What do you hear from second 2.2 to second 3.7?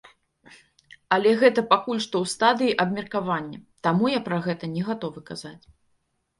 ў стадыі абмеркавання,